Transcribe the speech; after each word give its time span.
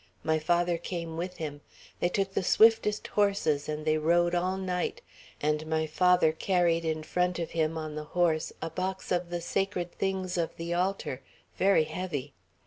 My 0.23 0.39
father 0.39 0.79
came 0.79 1.15
with 1.15 1.37
him; 1.37 1.61
they 1.99 2.09
took 2.09 2.33
the 2.33 2.41
swiftest 2.41 3.05
horses, 3.09 3.69
and 3.69 3.85
they 3.85 3.99
rode 3.99 4.33
all 4.33 4.57
night, 4.57 4.99
and 5.39 5.67
my 5.67 5.85
father 5.85 6.31
carried 6.31 6.83
in 6.83 7.03
front 7.03 7.37
of 7.37 7.51
him, 7.51 7.77
on 7.77 7.93
the 7.93 8.05
horse, 8.17 8.51
a 8.63 8.71
box 8.71 9.11
of 9.11 9.29
the 9.29 9.41
sacred 9.41 9.91
things 9.91 10.39
of 10.39 10.55
the 10.57 10.73
altar, 10.73 11.21
very 11.59 11.83
heavy. 11.83 12.33